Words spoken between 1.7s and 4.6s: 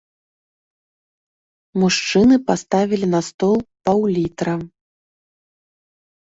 Мужчыны паставілі на стол паўлітра.